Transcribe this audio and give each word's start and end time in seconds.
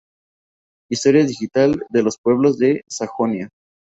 Historia 0.89 1.25
digital 1.25 1.79
de 1.91 2.01
los 2.01 2.17
pueblos 2.17 2.57
de 2.57 2.81
Sajonia. 2.89 3.51